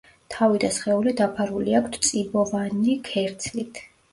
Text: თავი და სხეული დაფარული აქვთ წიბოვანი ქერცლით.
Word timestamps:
თავი 0.35 0.61
და 0.63 0.69
სხეული 0.77 1.13
დაფარული 1.19 1.77
აქვთ 1.81 1.99
წიბოვანი 2.09 2.99
ქერცლით. 3.11 3.85